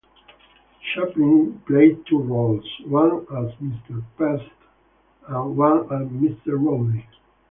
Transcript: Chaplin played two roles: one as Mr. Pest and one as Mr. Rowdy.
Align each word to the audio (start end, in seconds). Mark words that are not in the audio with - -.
Chaplin 0.81 1.61
played 1.67 2.03
two 2.07 2.23
roles: 2.23 2.65
one 2.87 3.19
as 3.37 3.51
Mr. 3.59 4.01
Pest 4.17 4.49
and 5.27 5.55
one 5.55 5.81
as 5.81 6.07
Mr. 6.07 6.59
Rowdy. 6.59 7.05